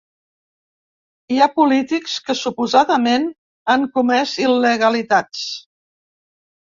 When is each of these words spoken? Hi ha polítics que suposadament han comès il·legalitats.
Hi 1.33 1.37
ha 1.39 1.47
polítics 1.57 2.15
que 2.29 2.37
suposadament 2.39 3.29
han 3.75 3.85
comès 3.99 4.35
il·legalitats. 4.47 5.45